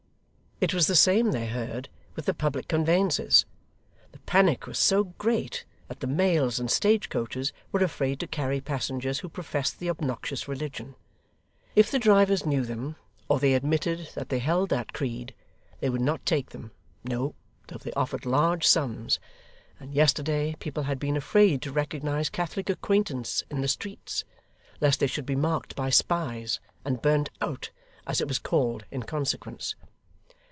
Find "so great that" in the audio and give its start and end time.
4.77-6.01